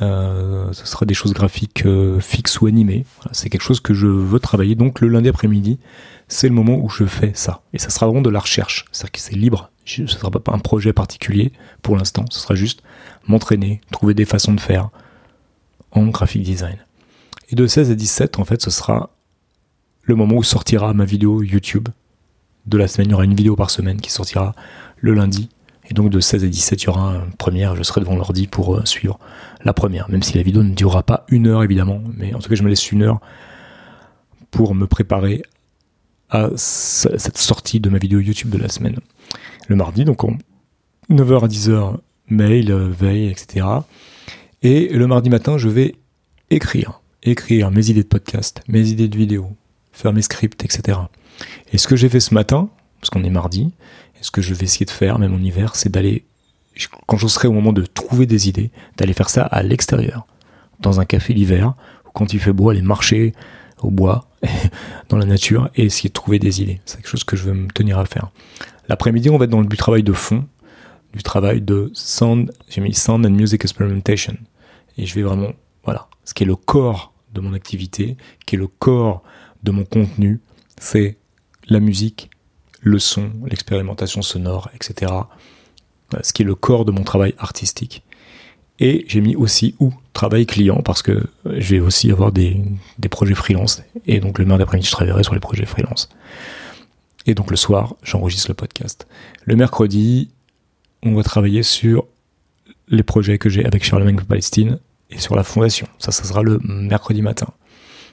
Euh, 0.00 0.72
ce 0.72 0.84
sera 0.86 1.06
des 1.06 1.14
choses 1.14 1.32
graphiques 1.32 1.86
euh, 1.86 2.18
fixes 2.18 2.60
ou 2.60 2.66
animées. 2.66 3.04
c'est 3.30 3.48
quelque 3.48 3.62
chose 3.62 3.78
que 3.78 3.94
je 3.94 4.08
veux 4.08 4.40
travailler. 4.40 4.74
Donc 4.74 5.00
le 5.00 5.06
lundi 5.06 5.28
après-midi, 5.28 5.78
c'est 6.26 6.48
le 6.48 6.54
moment 6.54 6.74
où 6.74 6.88
je 6.88 7.04
fais 7.04 7.30
ça. 7.34 7.62
Et 7.72 7.78
ça 7.78 7.90
sera 7.90 8.06
vraiment 8.06 8.22
de 8.22 8.30
la 8.30 8.40
recherche. 8.40 8.86
C'est-à-dire 8.90 9.12
que 9.12 9.20
c'est 9.20 9.36
libre. 9.36 9.70
Ce 9.84 10.02
ne 10.02 10.06
sera 10.08 10.32
pas 10.32 10.52
un 10.52 10.58
projet 10.58 10.92
particulier 10.92 11.52
pour 11.82 11.96
l'instant. 11.96 12.24
Ce 12.30 12.40
sera 12.40 12.56
juste 12.56 12.82
m'entraîner, 13.28 13.80
trouver 13.92 14.14
des 14.14 14.24
façons 14.24 14.52
de 14.52 14.60
faire 14.60 14.90
en 15.92 16.08
graphic 16.08 16.42
design. 16.42 16.78
Et 17.50 17.54
de 17.54 17.68
16 17.68 17.92
à 17.92 17.94
17, 17.94 18.40
en 18.40 18.44
fait, 18.44 18.60
ce 18.60 18.70
sera 18.70 19.10
le 20.02 20.14
moment 20.14 20.36
où 20.36 20.42
sortira 20.42 20.92
ma 20.94 21.04
vidéo 21.04 21.42
YouTube 21.42 21.88
de 22.66 22.78
la 22.78 22.88
semaine. 22.88 23.08
Il 23.08 23.10
y 23.12 23.14
aura 23.14 23.24
une 23.24 23.34
vidéo 23.34 23.56
par 23.56 23.70
semaine 23.70 24.00
qui 24.00 24.10
sortira 24.10 24.54
le 24.98 25.14
lundi. 25.14 25.48
Et 25.90 25.94
donc 25.94 26.10
de 26.10 26.20
16 26.20 26.44
à 26.44 26.46
17, 26.46 26.82
il 26.82 26.86
y 26.86 26.88
aura 26.88 27.14
une 27.14 27.32
première. 27.32 27.76
Je 27.76 27.82
serai 27.82 28.00
devant 28.00 28.16
l'ordi 28.16 28.46
pour 28.46 28.76
euh, 28.76 28.84
suivre 28.84 29.18
la 29.64 29.72
première. 29.72 30.08
Même 30.10 30.22
si 30.22 30.36
la 30.36 30.42
vidéo 30.42 30.62
ne 30.62 30.74
durera 30.74 31.02
pas 31.02 31.24
une 31.28 31.46
heure 31.46 31.62
évidemment. 31.62 32.02
Mais 32.16 32.34
en 32.34 32.38
tout 32.38 32.48
cas, 32.48 32.54
je 32.54 32.62
me 32.62 32.68
laisse 32.68 32.92
une 32.92 33.02
heure 33.02 33.20
pour 34.50 34.74
me 34.74 34.86
préparer 34.86 35.42
à 36.30 36.48
cette 36.56 37.36
sortie 37.36 37.80
de 37.80 37.90
ma 37.90 37.98
vidéo 37.98 38.20
YouTube 38.20 38.50
de 38.50 38.58
la 38.58 38.68
semaine. 38.68 38.96
Le 39.68 39.76
mardi, 39.76 40.04
donc 40.04 40.24
en 40.24 40.36
9h 41.10 41.44
à 41.44 41.48
10h, 41.48 41.96
mail, 42.28 42.72
veille, 42.72 43.28
etc. 43.28 43.66
Et 44.62 44.88
le 44.88 45.06
mardi 45.06 45.28
matin, 45.28 45.58
je 45.58 45.68
vais 45.68 45.94
écrire. 46.50 47.02
Écrire 47.22 47.70
mes 47.70 47.90
idées 47.90 48.02
de 48.02 48.08
podcast, 48.08 48.62
mes 48.66 48.88
idées 48.88 49.08
de 49.08 49.16
vidéo, 49.16 49.56
faire 49.92 50.12
mes 50.12 50.22
scripts, 50.22 50.64
etc. 50.64 50.98
Et 51.72 51.78
ce 51.78 51.86
que 51.86 51.96
j'ai 51.96 52.08
fait 52.08 52.20
ce 52.20 52.34
matin, 52.34 52.68
parce 53.00 53.10
qu'on 53.10 53.24
est 53.24 53.30
mardi, 53.30 53.72
et 54.20 54.22
ce 54.22 54.30
que 54.30 54.42
je 54.42 54.54
vais 54.54 54.64
essayer 54.64 54.86
de 54.86 54.90
faire, 54.90 55.18
même 55.18 55.34
en 55.34 55.38
hiver, 55.38 55.76
c'est 55.76 55.90
d'aller, 55.90 56.24
quand 57.06 57.16
je 57.16 57.26
serai 57.26 57.48
au 57.48 57.52
moment 57.52 57.72
de 57.72 57.84
trouver 57.84 58.26
des 58.26 58.48
idées, 58.48 58.70
d'aller 58.96 59.12
faire 59.12 59.28
ça 59.28 59.42
à 59.42 59.62
l'extérieur, 59.62 60.26
dans 60.80 61.00
un 61.00 61.04
café 61.04 61.32
l'hiver, 61.34 61.74
quand 62.14 62.32
il 62.32 62.40
fait 62.40 62.52
beau, 62.52 62.70
aller 62.70 62.82
marcher 62.82 63.32
au 63.80 63.90
bois, 63.90 64.28
dans 65.08 65.16
la 65.16 65.26
nature, 65.26 65.70
et 65.76 65.84
essayer 65.84 66.08
de 66.08 66.14
trouver 66.14 66.38
des 66.38 66.62
idées. 66.62 66.80
C'est 66.84 66.96
quelque 66.96 67.08
chose 67.08 67.24
que 67.24 67.36
je 67.36 67.44
veux 67.44 67.54
me 67.54 67.68
tenir 67.68 67.98
à 67.98 68.04
faire. 68.04 68.30
L'après-midi, 68.88 69.30
on 69.30 69.38
va 69.38 69.44
être 69.44 69.50
dans 69.50 69.60
le 69.60 69.68
travail 69.68 70.02
de 70.02 70.12
fond, 70.12 70.46
du 71.14 71.22
travail 71.22 71.60
de 71.60 71.90
sound, 71.94 72.52
j'ai 72.68 72.80
mis 72.80 72.94
sound 72.94 73.24
and 73.26 73.30
music 73.30 73.64
experimentation. 73.64 74.36
Et 74.98 75.06
je 75.06 75.14
vais 75.14 75.22
vraiment, 75.22 75.52
voilà, 75.84 76.08
ce 76.24 76.34
qui 76.34 76.44
est 76.44 76.46
le 76.46 76.56
corps 76.56 77.12
de 77.34 77.40
mon 77.40 77.54
activité, 77.54 78.16
qui 78.46 78.56
est 78.56 78.58
le 78.58 78.66
corps 78.66 79.22
de 79.62 79.70
mon 79.70 79.84
contenu, 79.84 80.40
c'est 80.78 81.16
la 81.68 81.80
musique, 81.80 82.30
le 82.80 82.98
son, 82.98 83.30
l'expérimentation 83.46 84.22
sonore, 84.22 84.70
etc. 84.74 85.12
Ce 86.22 86.32
qui 86.32 86.42
est 86.42 86.46
le 86.46 86.54
corps 86.54 86.84
de 86.84 86.92
mon 86.92 87.04
travail 87.04 87.34
artistique. 87.38 88.02
Et 88.78 89.04
j'ai 89.08 89.20
mis 89.20 89.36
aussi 89.36 89.74
ou 89.78 89.92
travail 90.12 90.44
client 90.46 90.82
parce 90.82 91.02
que 91.02 91.22
je 91.44 91.74
vais 91.74 91.80
aussi 91.80 92.10
avoir 92.10 92.32
des, 92.32 92.60
des 92.98 93.08
projets 93.08 93.34
freelance. 93.34 93.82
Et 94.06 94.18
donc 94.18 94.38
le 94.38 94.44
mardi 94.44 94.62
après-midi, 94.62 94.86
je 94.86 94.92
travaillerai 94.92 95.22
sur 95.22 95.34
les 95.34 95.40
projets 95.40 95.66
freelance. 95.66 96.08
Et 97.26 97.34
donc 97.34 97.50
le 97.50 97.56
soir, 97.56 97.94
j'enregistre 98.02 98.48
le 98.48 98.54
podcast. 98.54 99.06
Le 99.44 99.54
mercredi, 99.56 100.30
on 101.02 101.14
va 101.14 101.22
travailler 101.22 101.62
sur 101.62 102.06
les 102.88 103.02
projets 103.02 103.38
que 103.38 103.48
j'ai 103.48 103.64
avec 103.64 103.84
Charlemagne 103.84 104.16
Palestine 104.16 104.78
et 105.10 105.18
sur 105.18 105.36
la 105.36 105.44
fondation. 105.44 105.86
Ça, 105.98 106.10
ça 106.10 106.24
sera 106.24 106.42
le 106.42 106.58
mercredi 106.64 107.22
matin. 107.22 107.48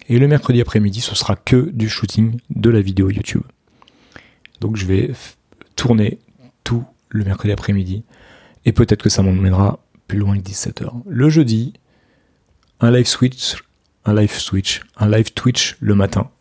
Et 0.09 0.17
le 0.17 0.27
mercredi 0.27 0.59
après-midi, 0.59 1.01
ce 1.01 1.13
sera 1.13 1.35
que 1.35 1.69
du 1.69 1.87
shooting 1.87 2.39
de 2.49 2.71
la 2.71 2.81
vidéo 2.81 3.11
YouTube. 3.11 3.43
Donc 4.59 4.75
je 4.75 4.85
vais 4.87 5.11
tourner 5.75 6.17
tout 6.63 6.83
le 7.09 7.23
mercredi 7.23 7.51
après-midi. 7.51 8.03
Et 8.65 8.73
peut-être 8.73 9.03
que 9.03 9.09
ça 9.09 9.21
m'emmènera 9.21 9.79
plus 10.07 10.17
loin 10.17 10.35
que 10.37 10.43
17h. 10.43 11.03
Le 11.07 11.29
jeudi, 11.29 11.73
un 12.79 12.89
live 12.91 13.05
switch, 13.05 13.55
un 14.03 14.15
live 14.15 14.33
switch, 14.33 14.81
un 14.97 15.09
live 15.09 15.31
Twitch 15.33 15.77
le 15.79 15.93
matin 15.93 16.31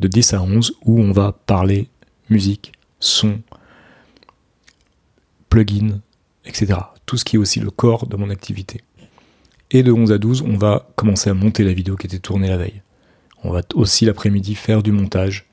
de 0.00 0.08
10 0.08 0.34
à 0.34 0.42
11 0.42 0.74
où 0.82 1.00
on 1.00 1.12
va 1.12 1.32
parler 1.32 1.88
musique, 2.28 2.72
son, 2.98 3.40
plugin, 5.48 6.00
etc. 6.44 6.80
Tout 7.06 7.16
ce 7.16 7.24
qui 7.24 7.36
est 7.36 7.38
aussi 7.38 7.60
le 7.60 7.70
corps 7.70 8.08
de 8.08 8.16
mon 8.16 8.30
activité. 8.30 8.80
Et 9.70 9.84
de 9.84 9.92
11 9.92 10.10
à 10.10 10.18
12, 10.18 10.42
on 10.42 10.56
va 10.56 10.88
commencer 10.96 11.30
à 11.30 11.34
monter 11.34 11.62
la 11.62 11.72
vidéo 11.72 11.96
qui 11.96 12.08
était 12.08 12.18
tournée 12.18 12.48
la 12.48 12.56
veille. 12.56 12.82
On 13.44 13.50
va 13.50 13.62
aussi 13.74 14.04
l'après-midi 14.04 14.54
faire 14.54 14.82
du 14.82 14.92
montage. 14.92 15.46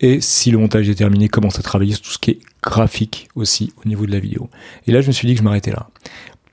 Et 0.00 0.20
si 0.20 0.50
le 0.50 0.58
montage 0.58 0.88
est 0.88 0.96
terminé, 0.96 1.28
commencer 1.28 1.60
à 1.60 1.62
travailler 1.62 1.94
sur 1.94 2.02
tout 2.02 2.10
ce 2.10 2.18
qui 2.18 2.32
est 2.32 2.38
graphique 2.62 3.28
aussi 3.34 3.72
au 3.84 3.88
niveau 3.88 4.06
de 4.06 4.10
la 4.10 4.18
vidéo. 4.18 4.50
Et 4.86 4.92
là, 4.92 5.00
je 5.00 5.06
me 5.06 5.12
suis 5.12 5.28
dit 5.28 5.34
que 5.34 5.38
je 5.38 5.44
m'arrêtais 5.44 5.70
là. 5.70 5.88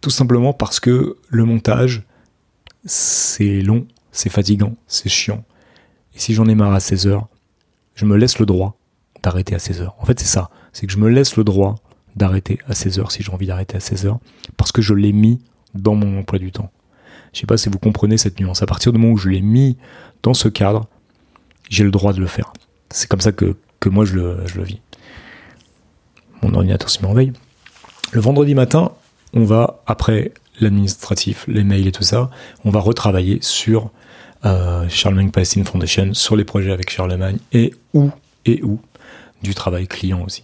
Tout 0.01 0.11
simplement 0.11 0.53
parce 0.53 0.79
que 0.79 1.17
le 1.27 1.45
montage, 1.45 2.03
c'est 2.85 3.61
long, 3.61 3.87
c'est 4.11 4.29
fatigant, 4.29 4.75
c'est 4.87 5.09
chiant. 5.09 5.43
Et 6.15 6.19
si 6.19 6.33
j'en 6.33 6.47
ai 6.47 6.55
marre 6.55 6.73
à 6.73 6.79
16 6.79 7.07
heures, 7.07 7.27
je 7.95 8.05
me 8.05 8.15
laisse 8.15 8.39
le 8.39 8.45
droit 8.45 8.77
d'arrêter 9.23 9.55
à 9.55 9.59
16 9.59 9.81
heures. 9.81 9.95
En 9.99 10.05
fait, 10.05 10.19
c'est 10.19 10.27
ça. 10.27 10.49
C'est 10.71 10.85
que 10.85 10.93
je 10.93 10.99
me 10.99 11.09
laisse 11.09 11.35
le 11.35 11.43
droit 11.43 11.75
d'arrêter 12.15 12.59
à 12.67 12.75
16 12.75 12.99
heures 12.99 13.11
si 13.11 13.23
j'ai 13.23 13.31
envie 13.31 13.47
d'arrêter 13.47 13.77
à 13.77 13.79
16 13.79 14.05
heures 14.05 14.19
parce 14.57 14.71
que 14.71 14.81
je 14.81 14.93
l'ai 14.93 15.11
mis 15.11 15.39
dans 15.73 15.95
mon 15.95 16.19
emploi 16.19 16.39
du 16.39 16.51
temps. 16.51 16.71
Je 17.33 17.39
sais 17.39 17.47
pas 17.47 17.57
si 17.57 17.69
vous 17.69 17.79
comprenez 17.79 18.17
cette 18.17 18.39
nuance. 18.39 18.61
À 18.63 18.65
partir 18.65 18.91
du 18.91 18.97
moment 18.97 19.13
où 19.13 19.17
je 19.17 19.29
l'ai 19.29 19.41
mis 19.41 19.77
dans 20.23 20.33
ce 20.33 20.47
cadre, 20.47 20.88
j'ai 21.69 21.83
le 21.83 21.91
droit 21.91 22.13
de 22.13 22.19
le 22.19 22.27
faire. 22.27 22.53
C'est 22.89 23.07
comme 23.07 23.21
ça 23.21 23.31
que, 23.31 23.55
moi 23.85 24.05
je 24.05 24.15
le, 24.15 24.38
je 24.47 24.57
le 24.57 24.63
vis. 24.63 24.81
Mon 26.41 26.53
ordinateur 26.53 26.89
se 26.89 27.01
met 27.01 27.07
en 27.07 27.13
veille. 27.13 27.33
Le 28.11 28.21
vendredi 28.21 28.55
matin, 28.55 28.91
on 29.33 29.43
va, 29.43 29.81
après 29.85 30.31
l'administratif, 30.59 31.45
les 31.47 31.63
mails 31.63 31.88
et 31.88 31.91
tout 31.91 32.03
ça, 32.03 32.29
on 32.65 32.71
va 32.71 32.79
retravailler 32.79 33.39
sur 33.41 33.91
euh, 34.45 34.88
Charlemagne 34.89 35.31
Palestine 35.31 35.65
Foundation, 35.65 36.13
sur 36.13 36.35
les 36.35 36.43
projets 36.43 36.71
avec 36.71 36.89
Charlemagne 36.89 37.38
et 37.51 37.73
où 37.93 38.09
et 38.45 38.63
où 38.63 38.79
du 39.43 39.53
travail 39.53 39.88
client 39.88 40.23
aussi. 40.25 40.43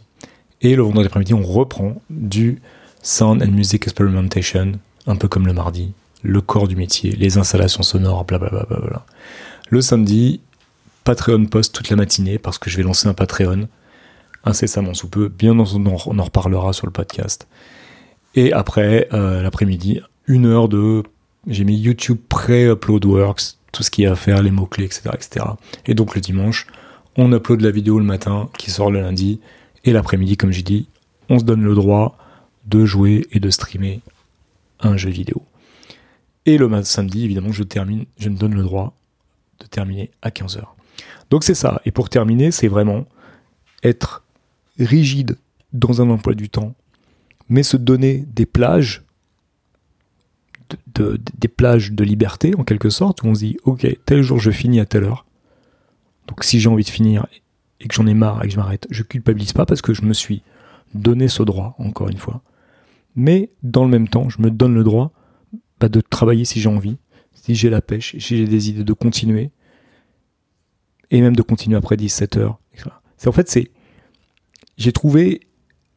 Et 0.61 0.75
le 0.75 0.83
vendredi 0.83 1.07
après-midi, 1.07 1.33
on 1.33 1.43
reprend 1.43 1.95
du 2.09 2.61
Sound 3.01 3.41
and 3.41 3.51
Music 3.51 3.83
Experimentation, 3.83 4.73
un 5.07 5.15
peu 5.15 5.27
comme 5.27 5.47
le 5.47 5.53
mardi, 5.53 5.93
le 6.23 6.41
corps 6.41 6.67
du 6.67 6.75
métier, 6.75 7.11
les 7.11 7.37
installations 7.37 7.83
sonores, 7.83 8.25
blablabla. 8.25 8.65
Bla 8.67 8.77
bla 8.79 8.87
bla. 8.87 9.05
Le 9.69 9.81
samedi, 9.81 10.41
Patreon 11.03 11.45
post 11.45 11.73
toute 11.73 11.89
la 11.89 11.95
matinée 11.95 12.37
parce 12.37 12.59
que 12.59 12.69
je 12.69 12.77
vais 12.77 12.83
lancer 12.83 13.07
un 13.07 13.13
Patreon 13.13 13.67
incessamment 14.43 14.93
sous 14.93 15.07
peu. 15.07 15.27
Bien 15.27 15.57
entendu, 15.57 15.89
on 16.05 16.19
en 16.19 16.23
reparlera 16.23 16.71
sur 16.71 16.85
le 16.85 16.91
podcast. 16.91 17.47
Et 18.35 18.53
après, 18.53 19.07
euh, 19.13 19.41
l'après-midi, 19.41 20.01
une 20.27 20.45
heure 20.45 20.69
de. 20.69 21.03
J'ai 21.47 21.63
mis 21.63 21.77
YouTube 21.77 22.17
pré-upload 22.29 23.05
works, 23.05 23.57
tout 23.71 23.83
ce 23.83 23.91
qu'il 23.91 24.03
y 24.03 24.07
a 24.07 24.11
à 24.11 24.15
faire, 24.15 24.41
les 24.41 24.51
mots-clés, 24.51 24.85
etc., 24.85 25.11
etc. 25.13 25.45
Et 25.85 25.93
donc 25.93 26.15
le 26.15 26.21
dimanche, 26.21 26.67
on 27.17 27.31
upload 27.31 27.61
la 27.61 27.71
vidéo 27.71 27.99
le 27.99 28.05
matin 28.05 28.49
qui 28.57 28.71
sort 28.71 28.91
le 28.91 29.01
lundi. 29.01 29.39
Et 29.83 29.93
l'après-midi, 29.93 30.37
comme 30.37 30.51
j'ai 30.51 30.63
dit, 30.63 30.87
on 31.29 31.39
se 31.39 31.43
donne 31.43 31.63
le 31.63 31.75
droit 31.75 32.17
de 32.65 32.85
jouer 32.85 33.27
et 33.31 33.39
de 33.39 33.49
streamer 33.49 34.01
un 34.79 34.97
jeu 34.97 35.09
vidéo. 35.09 35.43
Et 36.45 36.57
le 36.57 36.69
samedi, 36.83 37.25
évidemment, 37.25 37.51
je 37.51 37.63
termine, 37.63 38.05
je 38.17 38.29
me 38.29 38.37
donne 38.37 38.53
le 38.53 38.63
droit 38.63 38.93
de 39.59 39.65
terminer 39.65 40.11
à 40.21 40.29
15h. 40.29 40.63
Donc 41.29 41.43
c'est 41.43 41.55
ça. 41.55 41.81
Et 41.85 41.91
pour 41.91 42.09
terminer, 42.09 42.51
c'est 42.51 42.67
vraiment 42.67 43.05
être 43.83 44.23
rigide 44.79 45.37
dans 45.73 46.01
un 46.01 46.09
emploi 46.09 46.33
du 46.33 46.49
temps, 46.49 46.73
mais 47.49 47.63
se 47.63 47.77
donner 47.77 48.25
des 48.27 48.45
plages, 48.45 49.03
des 50.95 51.47
plages 51.47 51.91
de 51.91 52.03
liberté 52.03 52.53
en 52.57 52.63
quelque 52.63 52.89
sorte, 52.89 53.23
où 53.23 53.27
on 53.27 53.35
se 53.35 53.39
dit, 53.39 53.57
ok, 53.63 53.87
tel 54.05 54.21
jour 54.21 54.39
je 54.39 54.51
finis 54.51 54.79
à 54.79 54.85
telle 54.85 55.03
heure. 55.03 55.25
Donc 56.27 56.43
si 56.43 56.59
j'ai 56.59 56.69
envie 56.69 56.83
de 56.83 56.89
finir 56.89 57.27
et 57.79 57.87
que 57.87 57.93
j'en 57.93 58.07
ai 58.07 58.13
marre 58.13 58.43
et 58.43 58.47
que 58.47 58.53
je 58.53 58.57
m'arrête, 58.57 58.87
je 58.89 59.03
culpabilise 59.03 59.53
pas 59.53 59.65
parce 59.65 59.81
que 59.81 59.93
je 59.93 60.01
me 60.03 60.13
suis 60.13 60.41
donné 60.93 61.27
ce 61.27 61.43
droit, 61.43 61.75
encore 61.77 62.09
une 62.09 62.17
fois. 62.17 62.41
Mais 63.15 63.49
dans 63.63 63.83
le 63.83 63.89
même 63.89 64.07
temps, 64.07 64.29
je 64.29 64.41
me 64.41 64.49
donne 64.49 64.73
le 64.73 64.83
droit 64.83 65.11
bah, 65.79 65.89
de 65.89 66.01
travailler 66.01 66.45
si 66.45 66.59
j'ai 66.59 66.69
envie, 66.69 66.97
si 67.45 67.53
j'ai 67.53 67.69
la 67.69 67.81
pêche, 67.81 68.15
si 68.17 68.37
j'ai 68.37 68.47
des 68.47 68.69
idées 68.69 68.83
de 68.83 68.93
continuer, 68.93 69.51
et 71.11 71.21
même 71.21 71.35
de 71.35 71.43
continuer 71.43 71.77
après 71.77 71.95
17 71.95 72.37
heures. 72.37 72.59
C'est 73.17 73.27
en 73.27 73.31
fait, 73.31 73.47
c'est, 73.49 73.69
j'ai 74.77 74.91
trouvé 74.91 75.41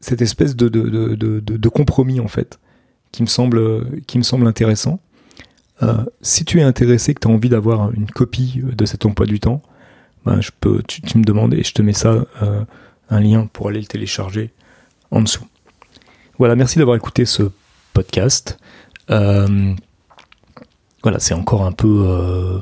cette 0.00 0.20
espèce 0.20 0.54
de, 0.54 0.68
de, 0.68 1.14
de, 1.14 1.40
de, 1.40 1.68
compromis 1.68 2.20
en 2.20 2.28
fait, 2.28 2.60
qui 3.12 3.22
me 3.22 3.26
semble, 3.26 4.02
qui 4.02 4.18
me 4.18 4.22
semble 4.22 4.46
intéressant. 4.46 5.00
Euh, 5.82 6.04
si 6.20 6.44
tu 6.44 6.60
es 6.60 6.62
intéressé, 6.62 7.14
que 7.14 7.20
tu 7.20 7.28
as 7.28 7.30
envie 7.30 7.48
d'avoir 7.48 7.92
une 7.92 8.10
copie 8.10 8.60
de 8.62 8.84
cet 8.84 9.06
emploi 9.06 9.26
du 9.26 9.40
temps, 9.40 9.62
ben, 10.26 10.40
je 10.42 10.50
peux, 10.60 10.82
tu, 10.86 11.16
me 11.16 11.24
demandes 11.24 11.54
et 11.54 11.64
je 11.64 11.72
te 11.72 11.80
mets 11.80 11.94
ça, 11.94 12.26
euh, 12.42 12.64
un 13.08 13.20
lien 13.20 13.46
pour 13.46 13.68
aller 13.68 13.80
le 13.80 13.86
télécharger 13.86 14.52
en 15.10 15.22
dessous. 15.22 15.46
Voilà, 16.38 16.56
merci 16.56 16.78
d'avoir 16.78 16.96
écouté 16.96 17.24
ce 17.24 17.44
podcast. 17.94 18.58
Euh, 19.10 19.74
voilà, 21.02 21.18
c'est 21.18 21.34
encore 21.34 21.64
un 21.64 21.72
peu... 21.72 22.04
Euh, 22.06 22.58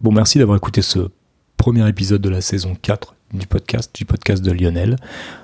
bon, 0.00 0.12
merci 0.12 0.38
d'avoir 0.38 0.56
écouté 0.56 0.82
ce 0.82 1.10
premier 1.56 1.88
épisode 1.88 2.20
de 2.20 2.28
la 2.28 2.40
saison 2.40 2.76
4 2.80 3.14
du 3.32 3.46
podcast, 3.46 3.94
du 3.94 4.04
podcast 4.04 4.42
de 4.42 4.52
Lionel. 4.52 4.96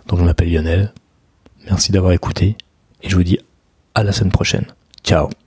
Donc 0.06 0.18
je 0.18 0.24
m'appelle 0.24 0.50
Lionel. 0.52 0.92
Merci 1.66 1.92
d'avoir 1.92 2.12
écouté 2.12 2.56
et 3.02 3.08
je 3.08 3.16
vous 3.16 3.24
dis 3.24 3.38
à 3.94 4.02
la 4.02 4.12
semaine 4.12 4.32
prochaine. 4.32 4.66
Ciao 5.02 5.43